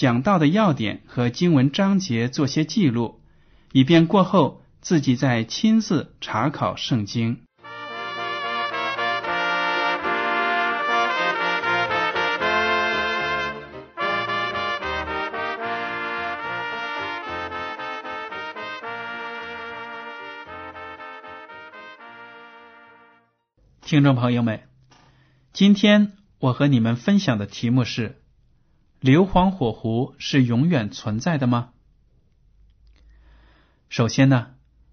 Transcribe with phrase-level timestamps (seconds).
[0.00, 3.20] 讲到的要点和经文章节做些记录，
[3.70, 7.42] 以便过后自己再亲自查考圣经。
[23.82, 24.62] 听众朋友们，
[25.52, 28.19] 今天我和你们分享的题目是：
[29.00, 31.70] 硫磺火湖是永远存在的吗？
[33.88, 34.48] 首先呢，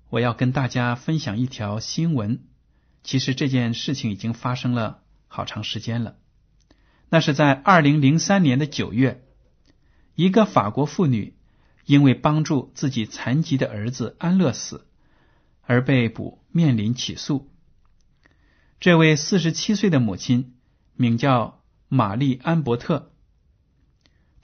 [0.09, 2.39] 我要跟大家分享一条新闻。
[3.03, 6.15] 其实这件事情已经发生了好长时间了。
[7.09, 9.25] 那是在二零零三年的九月，
[10.15, 11.35] 一个法国妇女
[11.83, 14.87] 因为帮助自己残疾的儿子安乐死
[15.63, 17.49] 而被捕，面临起诉。
[18.79, 20.55] 这位四十七岁的母亲
[20.95, 23.11] 名叫玛丽安伯特，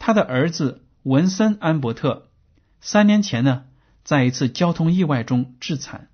[0.05, 2.29] 他的儿子文森安伯特
[2.81, 3.63] 三年前呢，
[4.03, 6.09] 在一次交通意外中致残，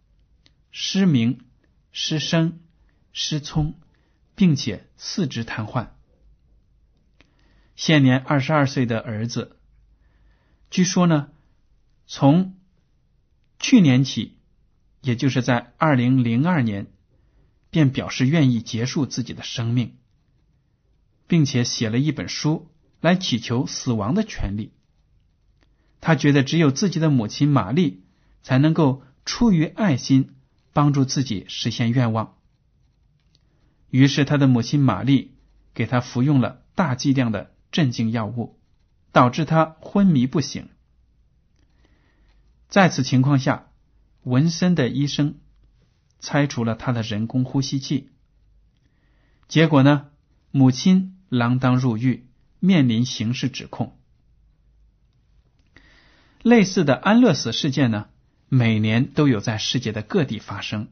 [0.69, 1.43] 失明、
[1.91, 2.59] 失声、
[3.13, 3.73] 失聪，
[4.35, 5.87] 并且四肢瘫痪。
[7.75, 9.57] 现年二十二岁的儿子，
[10.69, 11.29] 据说呢，
[12.05, 12.59] 从
[13.57, 14.37] 去年起，
[15.01, 16.91] 也就是在二零零二年。
[17.71, 19.97] 便表示愿意结束自己的生命，
[21.25, 22.71] 并且写了一本书
[23.01, 24.73] 来祈求死亡的权利。
[26.01, 28.03] 他觉得只有自己的母亲玛丽
[28.41, 30.35] 才能够出于爱心
[30.73, 32.37] 帮助自己实现愿望。
[33.89, 35.35] 于是，他的母亲玛丽
[35.73, 38.59] 给他服用了大剂量的镇静药物，
[39.11, 40.69] 导致他昏迷不醒。
[42.69, 43.67] 在此情况下，
[44.23, 45.35] 文森的医生。
[46.21, 48.09] 拆除了他的人工呼吸器，
[49.47, 50.07] 结果呢？
[50.51, 52.27] 母亲锒铛入狱，
[52.59, 53.97] 面临刑事指控。
[56.41, 58.07] 类似的安乐死事件呢，
[58.47, 60.87] 每年都有在世界的各地发生，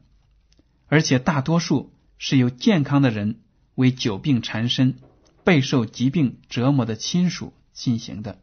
[0.86, 3.40] 而且大多数是由健康的人
[3.74, 4.98] 为久病缠身、
[5.44, 8.38] 备受疾病折磨的亲属进行的，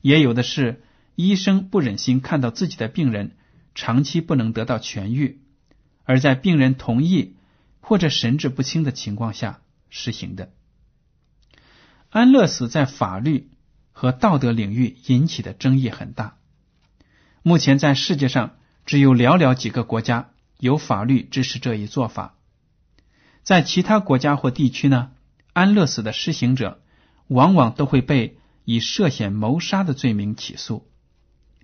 [0.00, 0.82] 也有的是
[1.14, 3.36] 医生不忍心看到自己的病人
[3.74, 5.40] 长期不能得到痊愈。
[6.04, 7.36] 而在病人同意
[7.80, 10.52] 或者神志不清的情况下实行的
[12.12, 13.48] 安乐死，在法律
[13.90, 16.36] 和道德领域引起的争议很大。
[17.42, 20.28] 目前在世界上只有寥寥几个国家
[20.58, 22.34] 有法律支持这一做法。
[23.42, 25.12] 在其他国家或地区呢，
[25.54, 26.82] 安乐死的施行者
[27.28, 28.36] 往往都会被
[28.66, 30.86] 以涉嫌谋杀的罪名起诉。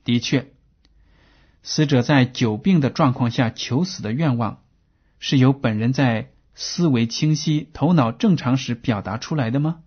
[0.03, 0.51] 的确。
[1.63, 4.63] 死者在久病的状况下求死的愿望，
[5.19, 9.81] 是由本人在思维清晰、头脑正常时表达出来的吗？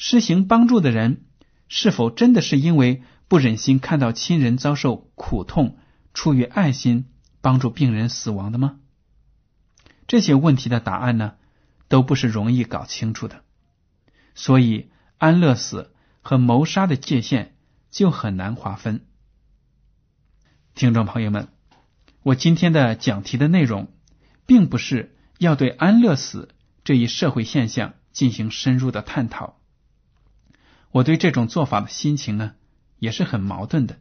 [0.00, 1.26] 施行帮助的人
[1.66, 5.76] 是否真的是因为不忍心看到亲人遭受苦痛，
[6.14, 7.06] 出于爱心
[7.40, 8.78] 帮助病人死亡的吗？
[10.06, 11.34] 这些问题的答案呢，
[11.88, 13.42] 都不是容易搞清楚的。
[14.36, 14.88] 所以，
[15.18, 15.92] 安乐死
[16.22, 17.56] 和谋杀的界限
[17.90, 19.04] 就很难划分。
[20.76, 21.48] 听众朋友们，
[22.22, 23.92] 我今天的讲题的内容，
[24.46, 26.54] 并不是要对安乐死
[26.84, 29.57] 这一社会现象进行深入的探讨。
[30.98, 32.54] 我对这种做法的心情呢，
[32.98, 33.98] 也是很矛盾的。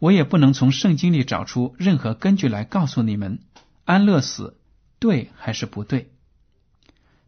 [0.00, 3.38] 我也不能从圣经里找出任何根据来告诉你们
[3.84, 4.58] 安乐死
[4.98, 6.10] 对还是不对。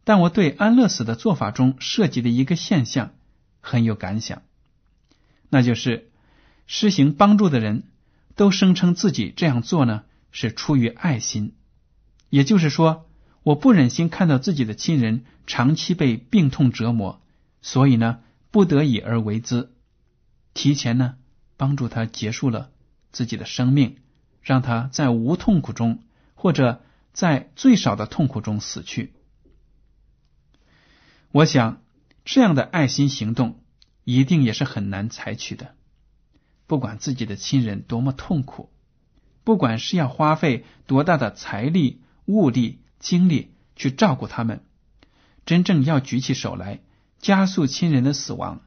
[0.03, 3.13] 但我对安乐死的做法中涉及的一个现象
[3.61, 4.43] 很有感想，
[5.49, 6.11] 那就是
[6.67, 7.85] 施行帮助的人。
[8.35, 11.55] 都声称自己这样做呢是出于爱心，
[12.29, 13.09] 也就是说，
[13.43, 17.23] 我不忍心看到自己的亲人长期被病痛折磨，
[17.63, 18.19] 所以呢
[18.57, 19.71] 不得已而为之，
[20.55, 21.17] 提前呢
[21.59, 22.71] 帮助他结束了
[23.13, 23.99] 自己的生命，
[24.41, 26.03] 让他在无痛苦中，
[26.35, 26.83] 或者
[27.13, 29.13] 在最少的痛苦中死去。
[31.33, 31.83] 我想，
[32.25, 33.61] 这样的爱心行动
[34.05, 35.75] 一定也是很难采取的。
[36.67, 38.71] 不管自己的亲人多么痛苦，
[39.45, 44.65] 不管是要花费多大的财力、物力、精力去照顾他们，
[45.45, 46.81] 真正要举起手来
[47.19, 48.63] 加速亲人的死亡，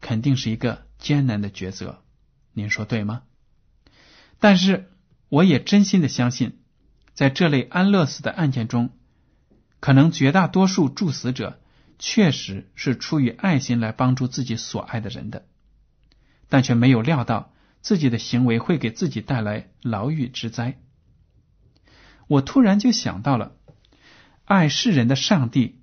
[0.00, 2.02] 肯定是一个艰难的抉择。
[2.52, 3.22] 您说对吗？
[4.38, 4.90] 但是，
[5.28, 6.58] 我也真心的相信，
[7.14, 8.90] 在这类安乐死的案件中，
[9.78, 11.60] 可能绝大多数助死者
[11.98, 15.46] 确实是出于爱心来帮助自己所爱的人的。
[16.48, 20.80] 但却没有料到自己的行为会给自己带来牢狱之灾。
[22.26, 23.52] 我突然就想到了，
[24.44, 25.79] 爱世人的上帝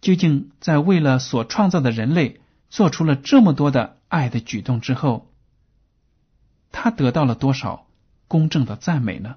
[0.00, 5.30] 究竟在为了所创造的人类做出了这么多的爱的举动之后，
[6.72, 7.86] 他得到了多少
[8.28, 9.36] 公正的赞美呢？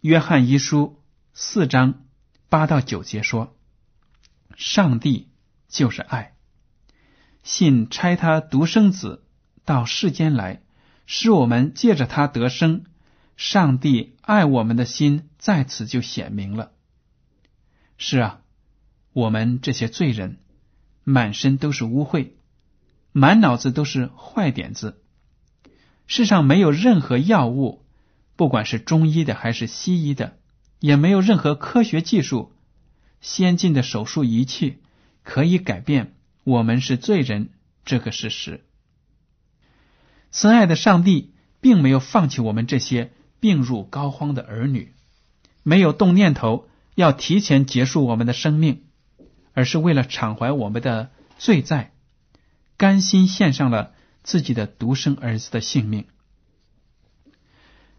[0.00, 1.00] 约翰一书
[1.32, 2.04] 四章
[2.50, 3.56] 八到九节说
[4.56, 5.30] ：“上帝
[5.68, 6.34] 就是爱。”
[7.42, 9.24] 信差他独生子
[9.64, 10.62] 到世间来，
[11.06, 12.84] 使我们借着他得生。
[13.36, 16.73] 上帝爱我们的心在此就显明了。
[17.96, 18.40] 是啊，
[19.12, 20.38] 我们这些罪人，
[21.04, 22.30] 满身都是污秽，
[23.12, 25.00] 满脑子都是坏点子。
[26.06, 27.84] 世上没有任何药物，
[28.36, 30.36] 不管是中医的还是西医的，
[30.80, 32.52] 也没有任何科学技术、
[33.20, 34.82] 先进的手术仪器
[35.22, 36.14] 可以改变。
[36.42, 37.50] 我们是罪人，
[37.86, 38.64] 这个事实。
[40.30, 44.92] 慈爱的上帝并没有放弃我们这些病入膏肓的儿女，
[45.62, 48.84] 没有动念头要提前结束我们的生命，
[49.52, 51.92] 而是为了偿还我们的罪债，
[52.76, 53.92] 甘心献上了
[54.22, 56.06] 自己的独生儿子的性命。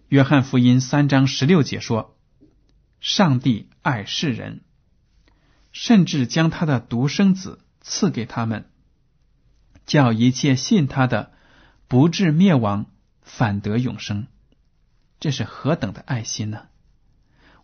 [0.07, 2.17] 约翰福音三章十六节说
[2.99, 4.61] ：“上帝爱世人，
[5.71, 8.67] 甚至将他的独生子。”赐给他们，
[9.85, 11.33] 叫一切信他的
[11.87, 12.87] 不至灭亡，
[13.21, 14.25] 反得永生。
[15.19, 16.65] 这是何等的爱心呢？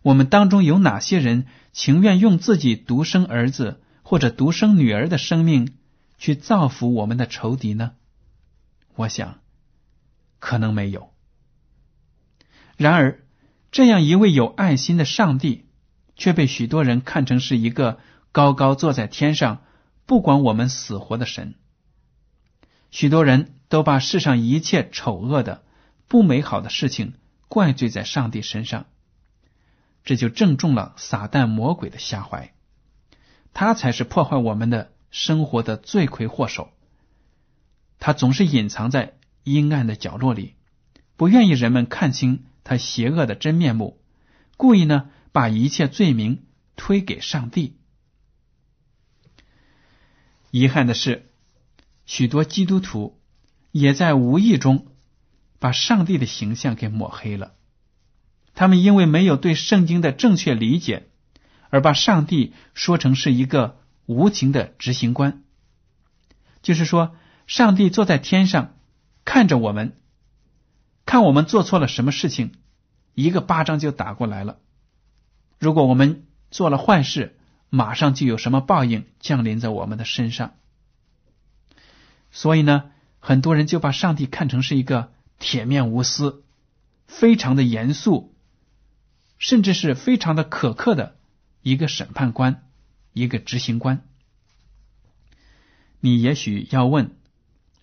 [0.02, 5.76] 我们当中有哪些人情愿用自己独生儿子或者独生女儿的生命
[6.18, 7.92] 去造福我们的仇敌呢？
[8.94, 9.40] 我想，
[10.38, 11.12] 可能没有。
[12.76, 13.20] 然而，
[13.70, 15.66] 这样一位有爱心的上帝，
[16.16, 18.00] 却被许多人看成是一个
[18.32, 19.62] 高高坐在天上。
[20.04, 21.54] 不管我们死活的神，
[22.90, 25.62] 许多人都把世上一切丑恶的、
[26.08, 27.14] 不美好的事情
[27.48, 28.86] 怪罪在上帝身上，
[30.04, 32.52] 这就正中了撒旦魔鬼的下怀。
[33.54, 36.72] 他才是破坏我们的生活的罪魁祸首。
[37.98, 39.14] 他总是隐藏在
[39.44, 40.54] 阴暗的角落里，
[41.16, 44.00] 不愿意人们看清他邪恶的真面目，
[44.56, 46.44] 故意呢把一切罪名
[46.76, 47.76] 推给上帝。
[50.50, 51.30] 遗憾的是，
[52.06, 53.20] 许多基督徒
[53.70, 54.86] 也在无意中
[55.58, 57.54] 把上帝的形象给抹黑了。
[58.54, 61.08] 他们因为没有对圣经的正确理解，
[61.70, 65.42] 而把上帝说成是一个无情的执行官，
[66.62, 67.16] 就是说，
[67.46, 68.74] 上帝坐在天上
[69.24, 69.96] 看着我们，
[71.06, 72.52] 看我们做错了什么事情，
[73.14, 74.58] 一个巴掌就打过来了。
[75.58, 77.38] 如果我们做了坏事，
[77.70, 80.54] 马上就有什么报应降临在我们的身上，
[82.30, 86.44] 所以呢，很多人就把上帝看成是一个铁面无私、
[87.06, 88.31] 非常的严肃，
[89.42, 91.18] 甚至是非常的苛刻的
[91.62, 92.64] 一个审判官、
[93.12, 94.06] 一个执行官。
[95.98, 97.16] 你也许要问：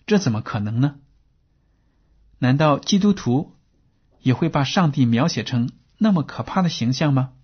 [0.06, 0.96] 这怎么可能呢？
[2.38, 3.54] 难道基督徒
[4.22, 7.34] 也会把上帝描写成那么可怕的形象吗？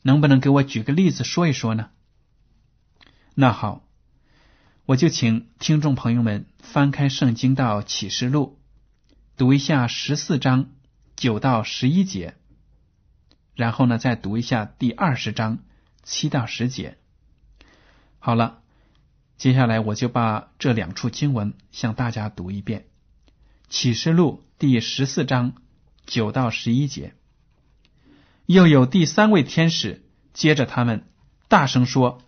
[0.00, 1.90] 能不能给我举个例子说一说呢？
[3.34, 3.84] 那好，
[4.86, 8.58] 我就请听众朋友们翻开圣经到启示录，
[9.36, 10.70] 读一下十四章
[11.14, 12.36] 九到十一节，
[13.60, 15.58] 然后呢再读一下第二十章
[16.02, 16.96] 七到十节。
[18.18, 18.60] 好了，
[19.36, 22.86] 接下来我就把这两处经文向大家读一遍：
[23.68, 25.52] 启示录第十四章
[26.06, 27.12] 九到十一节。
[28.46, 31.04] 又有第三位天使接着他们
[31.48, 32.22] 大声说：“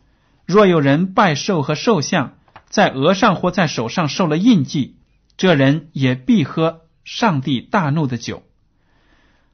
[0.44, 2.34] 若有人拜兽和兽像，
[2.66, 4.98] 在额上或在手上受了印记，
[5.38, 8.42] 这人也必喝上帝大怒的酒。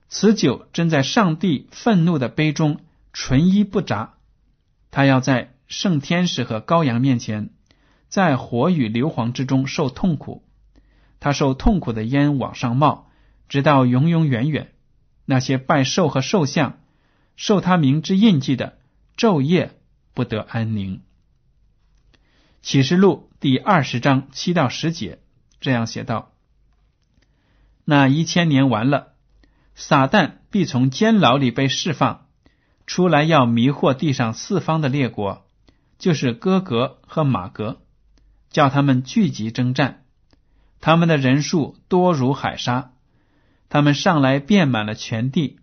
[0.08, 2.80] 此酒正在上帝愤怒的杯中，
[3.12, 4.14] 纯一不杂。
[4.90, 7.50] 他要在圣天使和羔羊面前，
[8.08, 10.42] 在火与硫磺之中受痛苦。
[11.20, 13.10] 他受痛苦的烟往上冒，
[13.48, 14.72] 直到永永远远。
[15.26, 16.80] 那些拜兽和兽像、
[17.36, 18.78] 受他名之印记的，
[19.14, 19.78] 昼夜
[20.14, 21.02] 不得安宁。
[22.62, 25.18] 启示录第二十章七到十节
[25.60, 26.32] 这样写道：
[27.84, 29.12] 那一千年完了，
[29.80, 32.26] 撒旦必从监牢里被释放
[32.84, 35.46] 出来，要迷惑地上四方的列国，
[36.00, 37.80] 就是哥格和马格，
[38.50, 40.02] 叫他们聚集征战。
[40.80, 42.90] 他们的人数多如海沙。
[43.68, 45.60] 他们上来遍满了全地，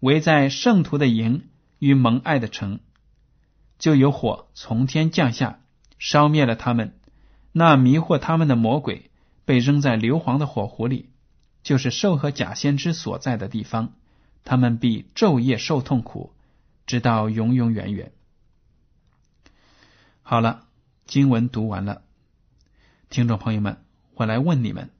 [0.00, 1.44] 围在圣徒的营
[1.78, 2.80] 与蒙爱的城，
[3.78, 5.60] 就有火从天降下，
[6.00, 6.98] 烧灭了他们。
[7.52, 9.10] 那迷惑他们的魔鬼
[9.44, 11.10] 被扔在硫磺的火湖里，
[11.62, 13.94] 就是兽和假先知所在的地方。
[14.44, 16.32] 他们必昼夜受痛苦，
[16.86, 18.12] 直到永永远远。
[20.22, 20.66] 好了，
[21.06, 22.02] 经文读完了，
[23.08, 24.90] 听众朋友们，我来问你们。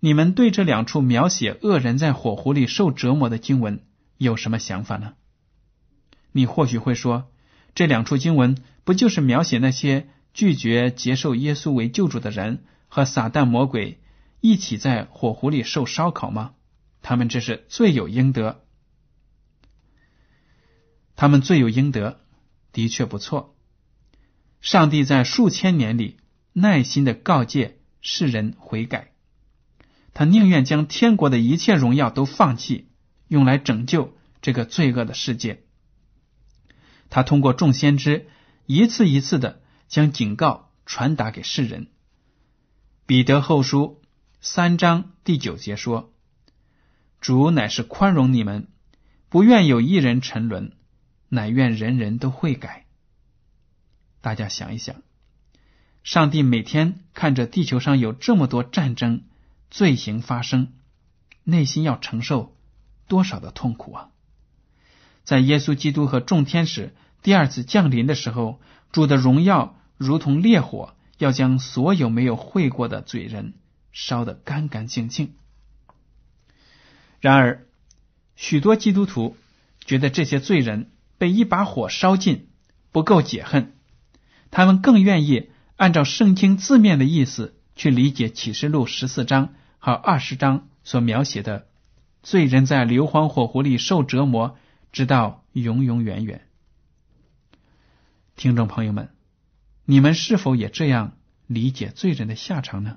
[0.00, 3.82] 你们对这两处描写恶人在火湖里受折磨的经文
[4.18, 5.14] 有什么想法呢？
[6.32, 7.30] 你或许会说，
[7.74, 14.00] 这两处经文不就是描写那些拒绝接受耶稣为救主的人和撒旦魔鬼
[14.46, 16.52] 一起在火狐里受烧烤吗？
[17.00, 18.62] 他们这是罪有应得，
[21.16, 22.20] 他们罪有应得，
[22.70, 23.56] 的确不错。
[24.60, 26.18] 上帝在数千年里
[26.52, 29.14] 耐心的告诫世人悔改。
[30.12, 32.90] 他宁愿将天国的一切荣耀都放弃，
[33.28, 35.64] 用来拯救这个罪恶的世界。
[37.08, 38.28] 他通过众先知
[38.66, 41.86] 一次一次的将警告传达给世人。
[43.06, 44.02] 彼得后书
[44.46, 46.12] 三章第九节说
[47.18, 48.68] ：“主乃是宽容你们，
[49.30, 50.72] 不愿有一人沉沦，
[51.30, 52.84] 乃愿人人都会改。”
[54.20, 54.96] 大家想一想，
[56.02, 59.24] 上帝每天看着地球上有这么多战争。
[59.70, 60.74] 罪行发生，
[61.42, 62.54] 内心要承受
[63.08, 64.10] 多少的痛苦啊！
[65.24, 68.60] 在耶稣基督和众天使第二次降临的时候，
[68.92, 73.54] 主的荣耀如同烈火，要将所有没有悔过的罪人
[73.94, 75.34] 烧得干干净净。
[77.22, 77.64] 然而，
[78.36, 79.38] 许多基督徒
[79.86, 82.48] 觉得这些罪人被一把火烧尽
[82.92, 83.72] 不够解恨，
[84.50, 89.54] 他们更愿意按照圣经字面的意思去理解启示录十四章。
[89.78, 91.66] 和二十章所描写的
[92.22, 94.56] 罪人在硫磺火湖里受折磨，
[94.92, 96.48] 直到永永远远。
[98.34, 99.10] 听众朋友们，
[99.84, 102.96] 你们是否也这样理解罪人的下场呢？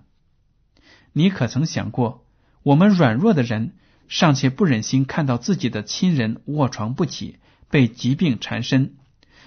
[1.17, 2.23] 你可曾想过，
[2.61, 3.73] 我们软弱的人
[4.07, 7.39] 尚且不忍心看到自己的亲人卧床不起，
[7.71, 8.93] 被疾病缠身，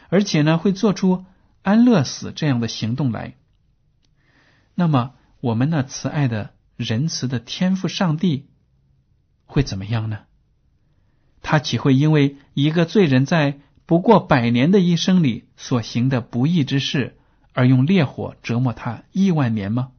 [0.08, 1.24] 而且呢会做出
[1.62, 3.34] 安乐死这样的行动来？
[4.74, 6.50] 那么，我们那慈爱的？
[6.76, 8.48] 仁慈的天赋，上帝
[9.44, 10.20] 会怎么样呢？
[11.40, 17.16] 他岂会因为一个罪人在不过百年的一生里所行的不义之事，
[17.52, 19.92] 而用烈火折磨他亿万年吗？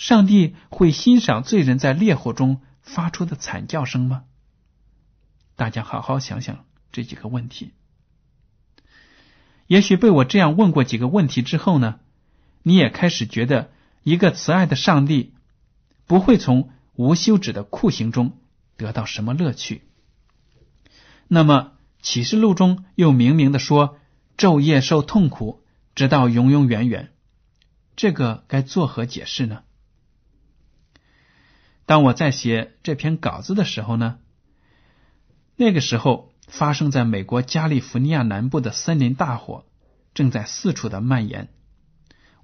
[0.00, 4.24] 上帝会欣赏罪人在烈火中发出的惨叫声吗？
[5.56, 7.74] 大家好好想想这几个问题。
[9.66, 12.00] 也许被我这样问过几个问题之后呢，
[12.62, 13.70] 你也开始觉得
[14.02, 15.34] 一个慈爱的上帝。
[16.06, 18.38] 不会从无休止的酷刑中
[18.78, 19.82] 得到什么乐趣。
[21.28, 23.98] 那么启示录中又明明的说
[24.38, 25.62] 昼夜受痛苦，
[25.94, 27.12] 直到永永远远，
[27.96, 29.62] 这个该作何解释呢？
[31.90, 34.18] 当我在写这篇稿子的时候呢，
[35.56, 39.64] 那个时候发生在美国加利福尼亚南部的森林大火
[40.14, 41.48] 正在四处的蔓延。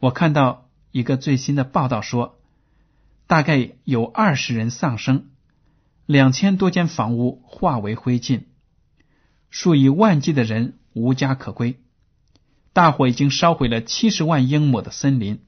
[0.01, 2.41] 我看到一个最新的报道说。
[3.29, 5.27] 大概有二十人丧生，
[6.07, 8.47] 两千多间房屋化为灰烬，
[9.51, 11.81] 数以万计的人无家可归。
[12.73, 15.41] 大火已经烧毁了七十万英亩的森林，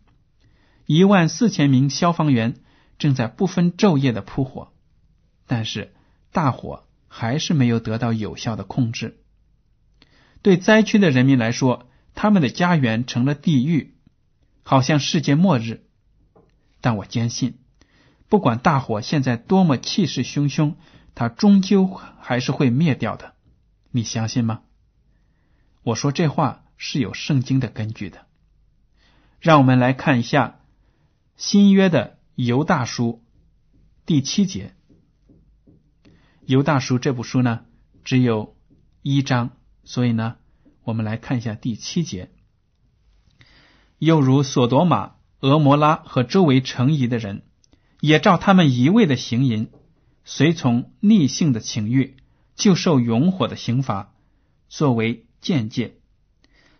[0.86, 2.54] 一万四千名消防员
[2.98, 4.72] 正在不分昼夜的扑火，
[5.46, 5.94] 但是
[6.32, 9.20] 大火还是没有得到有效的控制。
[10.42, 13.96] 对灾区的人民来说，他们的家园成了地狱，
[14.62, 15.84] 好像世界末日。
[16.80, 17.58] 但我坚信。
[18.28, 20.74] 不管大火现在多么气势汹汹，
[21.14, 23.34] 它终究还是会灭掉的。
[23.90, 24.60] 你相信吗？
[25.82, 28.26] 我说这话是有圣经的根据的。
[29.40, 30.60] 让我们来看一下
[31.36, 33.24] 新约的犹大书
[34.06, 34.72] 第七节。
[36.46, 37.64] 犹大书这部书呢，
[38.04, 38.56] 只有
[39.02, 40.36] 一章，所以呢，
[40.84, 42.30] 我们来看一下第七节。
[43.98, 47.42] 又如索多玛、俄摩拉和周围城邑的人，
[47.98, 49.72] 也照他们一味的行淫，
[50.24, 52.18] 随从逆性的情欲，
[52.54, 54.14] 就受永火的刑罚，
[54.68, 55.98] 作为见戒。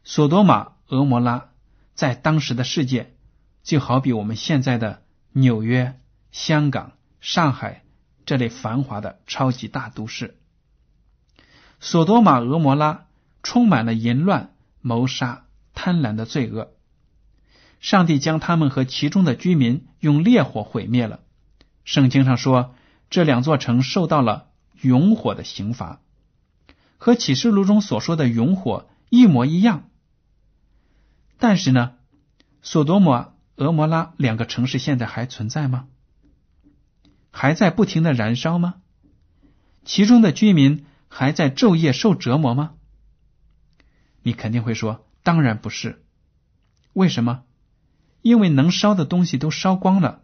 [0.05, 1.51] 索多玛、俄摩拉
[1.95, 3.17] 在当时的世界，
[3.65, 7.85] 就好比我们现在的纽约、香港、上海
[8.27, 10.37] 这类繁华的超级大都市。
[11.81, 13.07] 索多玛、俄摩拉
[13.43, 16.73] 充满了淫乱、谋杀、贪婪的罪恶。
[17.81, 21.21] 上帝将他们和其中的居民用烈火毁灭了。
[21.85, 22.75] 圣经上说，
[23.09, 24.49] 这两座城受到了
[24.81, 26.01] 永火的刑罚，
[26.97, 29.89] 和启示录中所说的永火一模一样。
[31.39, 31.95] 但是呢，
[32.63, 35.89] 索多玛、俄摩拉两个城市现在还存在吗？
[37.33, 38.77] 还在不停的燃烧吗？
[39.85, 42.75] 其中的居民还在昼夜受折磨吗？
[44.23, 46.05] 你肯定会说，当然不是。
[46.93, 47.43] 为什么？
[48.23, 50.23] 因为能烧的东西都烧光了，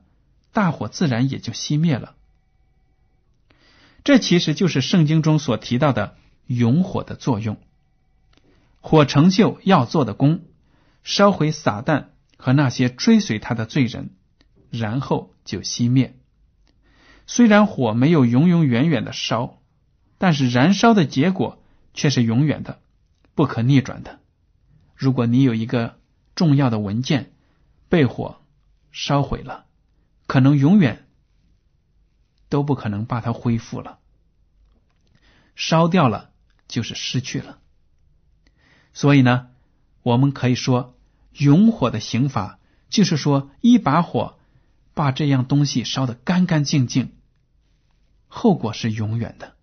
[0.53, 2.15] 大火自然也就熄灭了。
[4.05, 7.57] 这其实就是圣经中所提到的永火的作用。
[8.81, 10.45] 火成就要做的功，
[11.03, 12.09] 烧毁撒旦
[12.45, 14.11] 和那些追随他的罪人，
[14.69, 16.15] 然后就熄灭。
[17.27, 19.63] 虽然火没有永永远远的烧，
[20.19, 21.63] 但是燃烧的结果
[21.95, 22.83] 却是永远的、
[23.35, 24.21] 不可逆转的。
[24.95, 25.99] 如果你有一个
[26.35, 27.33] 重要的文件，
[27.89, 28.43] 被火
[28.93, 29.65] 烧毁了，
[30.27, 31.09] 可能永远
[32.51, 34.01] 都不可能把它恢复了。
[35.57, 36.31] 烧掉了
[36.69, 37.59] 就是失去了。
[38.93, 39.49] 所以呢，
[40.03, 40.95] 我们可以说，
[41.37, 44.39] 永火的刑罚就是说，一把火
[44.95, 47.13] 把这样东西烧得干干净净，
[48.29, 49.57] 后果是永远的，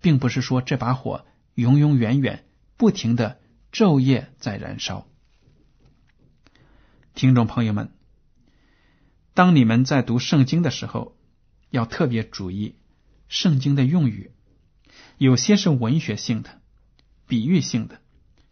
[0.00, 1.24] 并不是说这把火
[1.54, 2.44] 永永远远
[2.76, 3.40] 不停的
[3.72, 5.06] 昼夜在燃烧。
[7.14, 7.90] 听众朋友们，
[9.32, 11.16] 当你们在读圣经的时候，
[11.70, 12.76] 要特别注意
[13.28, 14.32] 圣经的用语，
[15.16, 16.60] 有些是文学性的、
[17.26, 18.00] 比喻性的，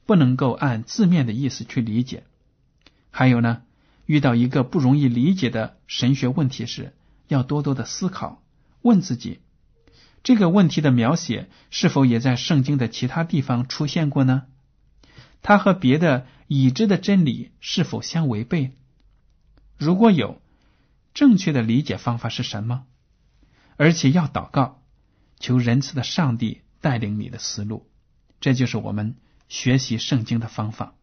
[0.06, 2.24] 不能够按字面的意思去理解。
[3.18, 3.62] 还有呢，
[4.04, 6.94] 遇到一个不容易理解的神学问题时，
[7.28, 8.42] 要多多的思考，
[8.82, 9.40] 问自己
[10.22, 14.42] 这个问题的描写是否也在圣经的其他地方出现过呢？
[15.40, 18.72] 它和别的已知的真理是否相违背？
[19.78, 20.42] 如果有，
[21.14, 22.84] 正确的理解方法是什么？
[23.78, 24.82] 而且要祷告，
[25.40, 27.88] 求仁慈的上帝带领你的思路。
[28.42, 29.16] 这就是我们
[29.48, 30.95] 学习圣经的方法。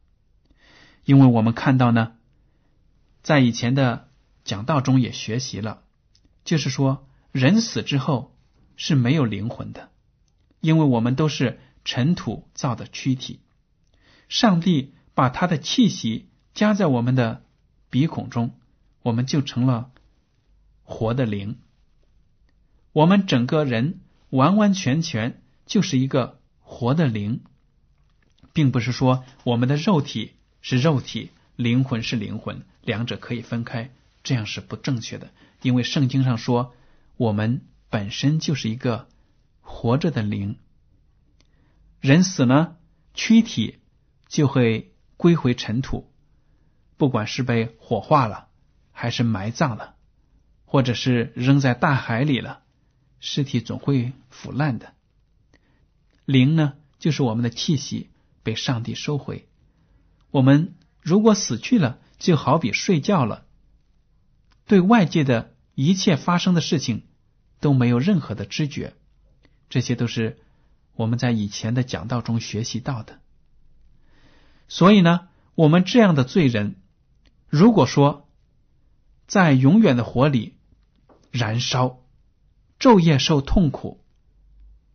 [1.05, 2.13] 因为我们看到呢，
[3.21, 4.09] 在以前的
[4.43, 5.81] 讲道中也学习了，
[6.45, 8.35] 就是说人死之后
[8.75, 9.89] 是没有灵魂的，
[10.61, 13.39] 因为我们都是尘土造的躯体。
[14.29, 17.43] 上帝把他的气息加在我们的
[17.89, 18.55] 鼻孔中，
[19.01, 19.91] 我们就成了
[20.83, 21.59] 活的灵。
[22.93, 27.41] 我们整个人完完全全就是一个活的灵，
[28.53, 33.91] 并不是说我们的肉体是肉体，灵魂是灵魂，两者可以分开，
[34.23, 35.29] 这样是不正确的。
[35.61, 36.73] 因为圣经上说，
[37.17, 39.07] 我们本身就是一个
[39.61, 40.57] 活着的灵。
[42.01, 42.79] 人死了，
[43.13, 43.77] 躯体。
[44.29, 46.11] 就会归回尘土，
[46.97, 48.47] 不管是被火化了，
[48.91, 49.93] 还是埋葬了，
[50.65, 52.63] 或者是扔在大海里了，
[53.19, 54.95] 尸体总会腐烂的。
[56.25, 58.09] 灵呢，就是我们的气息
[58.41, 59.47] 被上帝收回。
[60.33, 63.45] 我们如果死去了，就好比睡觉了，
[64.65, 67.03] 对外界的一切发生的事情
[67.59, 68.95] 都没有任何的知觉。
[69.69, 70.39] 这些都是
[70.95, 73.19] 我们在以前的讲道中学习到的。
[74.67, 76.77] 所以呢，我们这样的罪人，
[77.47, 78.27] 如果说
[79.27, 80.55] 在永远的火里
[81.29, 81.99] 燃烧，
[82.79, 84.03] 昼夜受痛苦，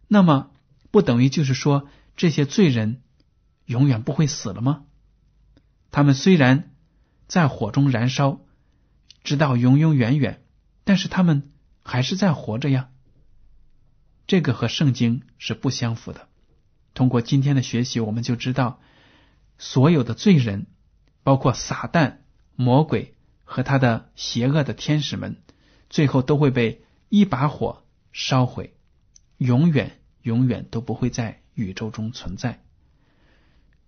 [0.09, 0.51] 那么
[0.91, 3.03] 不等于就是说这些罪人
[3.67, 4.83] 永远不会死了吗？
[5.91, 6.75] 他们虽然
[7.27, 8.41] 在火中燃烧，
[9.25, 10.43] 直到永永远远，
[10.85, 11.51] 但是他们
[11.83, 12.91] 还是在活着呀。
[14.27, 16.29] 这个和圣经是不相符的。
[16.95, 18.81] 通过今天的学习，我们就知道。
[19.61, 20.67] 所有的罪人，
[21.25, 22.19] 包括撒旦、
[22.55, 25.43] 魔鬼和他的邪恶的天使们，
[25.91, 28.77] 最后都会被一把火烧毁，
[29.37, 32.63] 永远永远都不会在宇宙中存在。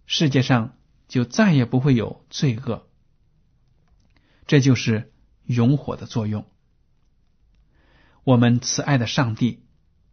[0.06, 0.76] 世界上
[1.10, 2.86] 就再也不会有罪恶。
[4.46, 5.12] 这就是
[5.44, 6.46] 永火的作用。
[8.22, 9.64] 我们慈爱的上帝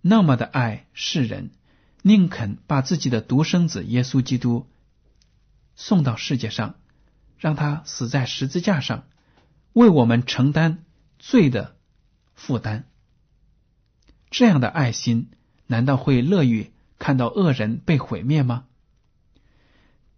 [0.01, 1.51] 那么的爱世人，
[2.01, 4.67] 宁肯把自己的独生子耶稣基督。
[5.75, 6.75] 送到世界上，
[7.37, 9.05] 让他死在十字架上，
[9.73, 10.83] 为我们承担
[11.19, 11.77] 罪的
[12.33, 12.89] 负担。
[14.31, 15.29] 这样的爱心，
[15.67, 18.65] 难道会乐于看到恶人被毁灭吗？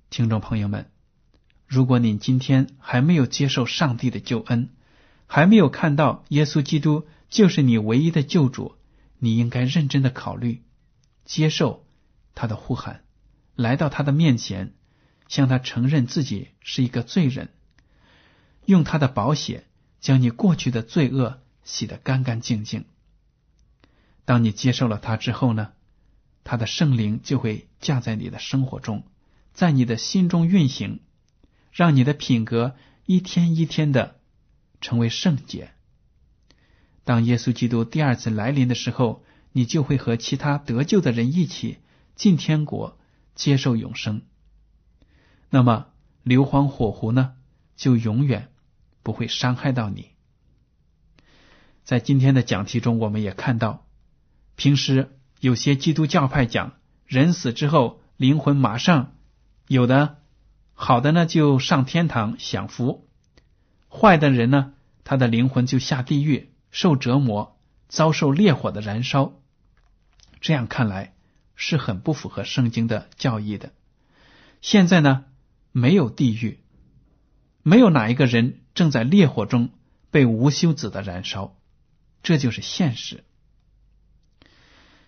[0.09, 0.89] 听众朋友们，
[1.67, 4.69] 如果您今天还没有接受上帝的救恩，
[5.27, 8.75] 还没有看到耶稣基督就是你唯一的救主，
[9.19, 10.63] 你应该认真的考虑，
[11.25, 11.85] 接受
[12.33, 13.03] 他的呼喊，
[13.55, 14.73] 来到他的面前，
[15.27, 17.49] 向他承认自己是一个罪人，
[18.65, 19.67] 用他的宝血
[19.99, 22.85] 将你过去的罪恶洗得干干净净。
[24.25, 25.73] 当你接受了他之后呢，
[26.43, 29.03] 他的圣灵就会降在你的生活中，
[29.59, 31.01] 在你的心中运行，
[31.73, 34.21] 让你的品格一天一天的
[34.79, 35.73] 成为圣洁。
[37.03, 41.79] 当耶稣基督第二次来临的时候，你就会和其他得救的人一起
[42.15, 42.97] 进天国，
[43.35, 44.21] 接受永生。
[45.49, 45.87] 那么
[46.23, 47.33] 硫磺火湖呢，
[47.75, 48.53] 就永远
[49.03, 50.11] 不会伤害到你。
[51.83, 53.85] 在今天的讲题中，我们也看到。
[54.55, 59.17] 平时有些基督教派讲，人死之后灵魂马上
[59.69, 60.17] 有的
[60.73, 63.07] 好的呢就上天堂享福，
[63.87, 67.55] 坏的人呢他的灵魂就下地狱受折磨，
[67.87, 69.33] 遭受烈火的燃烧。
[70.41, 71.13] 这样看来
[71.55, 73.71] 是很不符合圣经的教义的。
[74.59, 75.25] 现在呢
[75.71, 76.61] 没有地狱，
[77.61, 79.69] 没有哪一个人正在烈火中
[80.09, 81.55] 被无休止的燃烧，
[82.23, 83.23] 这就是现实。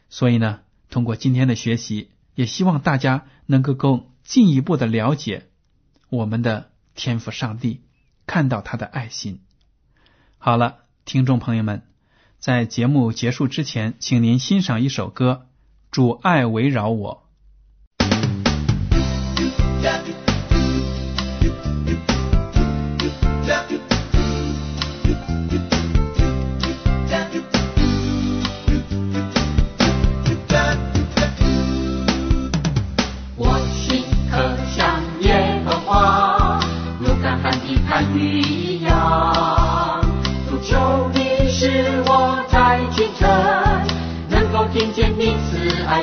[0.08, 0.60] 所以呢，
[0.91, 5.49] 通过今天的学习，也希望大家能够更进一步的了解
[6.10, 7.81] 我们的天赋上帝，
[8.25, 9.41] 看到他的爱心。
[10.38, 11.84] 好了，听众朋友们，
[12.39, 15.45] 在节目结束之前，请您欣赏一首歌
[15.91, 17.23] 《主爱围绕我》。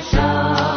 [0.01, 0.67] show.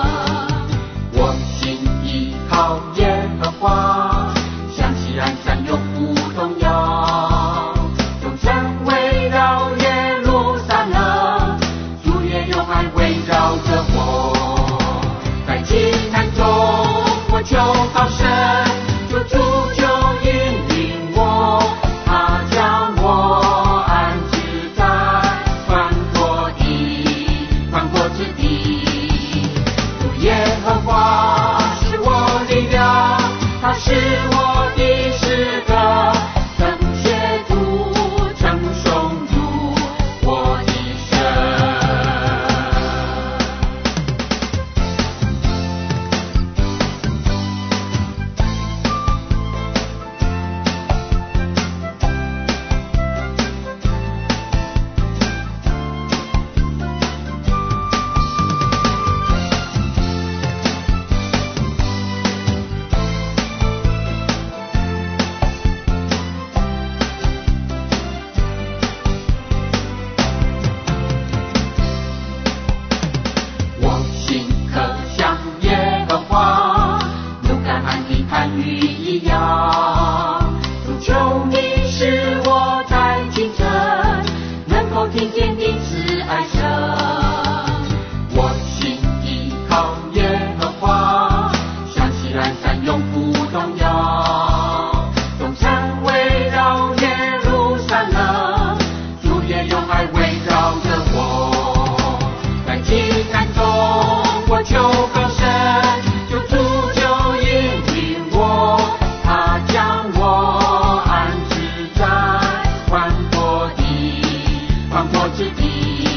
[115.13, 116.10] 我自己。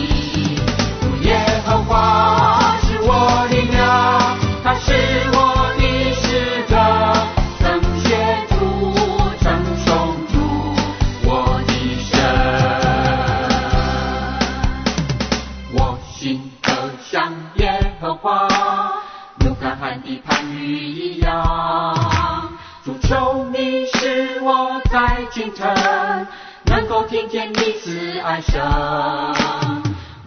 [28.25, 29.35] 爱上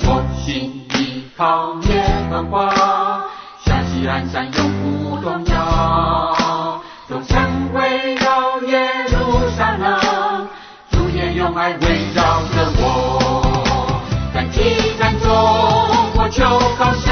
[0.05, 3.25] 我心依靠耶和华
[3.65, 6.79] 夏启安山永不动摇。
[7.07, 10.47] 总身围绕耶路撒冷
[10.91, 13.99] 主也用爱围绕着我
[14.31, 16.43] 敢期敢中我求
[16.77, 17.11] 高声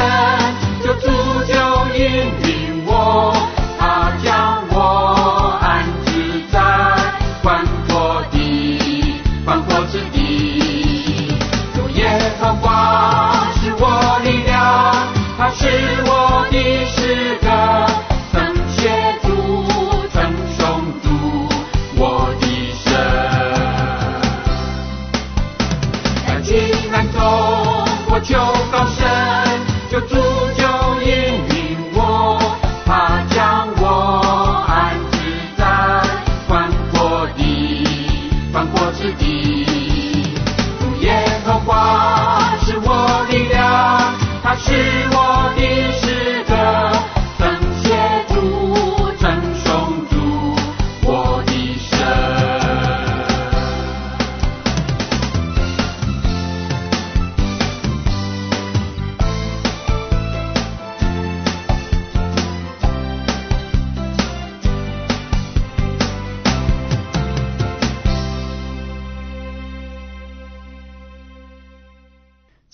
[0.84, 2.45] 就主够引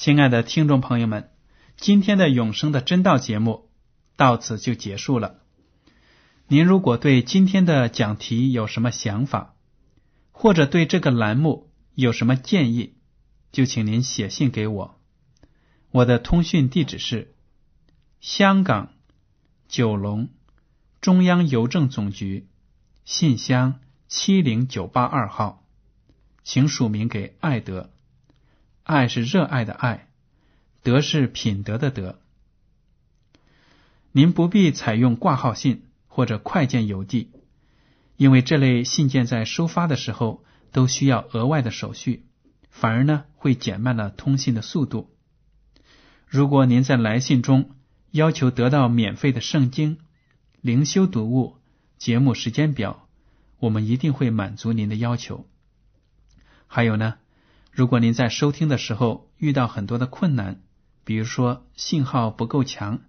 [0.03, 1.29] 亲爱的听众朋友们，
[1.77, 3.69] 今天的永生的真道节目
[4.15, 5.41] 到此就结束了。
[6.47, 9.53] 您如果对今天的讲题有什么想法，
[10.31, 12.95] 或者对这个栏目有什么建议，
[13.51, 14.99] 就请您写信给我。
[15.91, 17.35] 我的通讯地址是
[18.19, 18.93] 香港
[19.67, 20.29] 九龙
[20.99, 22.49] 中央邮政总局
[23.05, 25.63] 信箱七零九八二号，
[26.41, 27.91] 请署名给爱德。
[28.91, 30.09] 爱是热爱的爱，
[30.83, 32.19] 德是品德的德。
[34.11, 37.31] 您不必采用挂号信或者快件邮寄，
[38.17, 42.25] 因为这类信件在收发的时候都需要额外的手续，
[42.69, 45.09] 反而呢会减慢了通信的速度。
[46.27, 47.71] 如果您在来信中
[48.11, 49.99] 要求得到免费的圣经、
[50.59, 51.55] 灵修读物、
[51.97, 53.07] 节目时间表，
[53.57, 55.47] 我们一定会满足您的要求。
[56.67, 57.15] 还有呢？
[57.71, 60.61] 如果您在收听的时候遇到很多的困难，
[61.05, 62.99] 比如说信号不够强，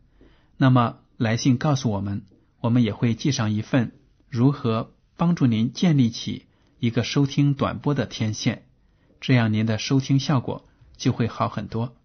[0.57, 2.23] 那么来信告诉我们，
[2.61, 3.93] 我们也会寄上一份
[4.29, 6.47] 如何帮助您建立起
[6.79, 8.65] 一个收听短波的天线，
[9.21, 11.97] 这样您的收听效果就会好很多。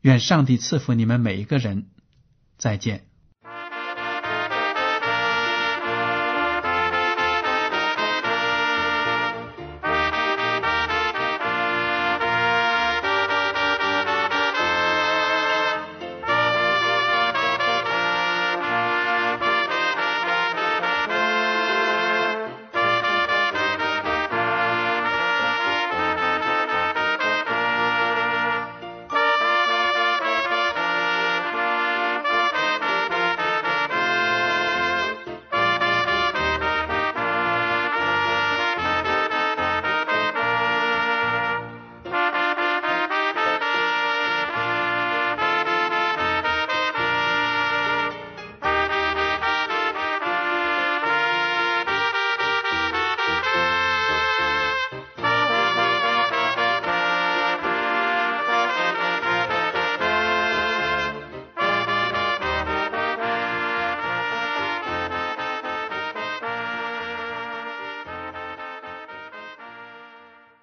[0.00, 1.88] 愿上帝赐福你们每一个人，
[2.56, 3.07] 再见。